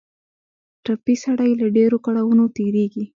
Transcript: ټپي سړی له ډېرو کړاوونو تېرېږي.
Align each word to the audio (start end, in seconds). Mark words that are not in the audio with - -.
ټپي 0.83 1.15
سړی 1.23 1.51
له 1.61 1.67
ډېرو 1.77 1.97
کړاوونو 2.05 2.43
تېرېږي. 2.57 3.03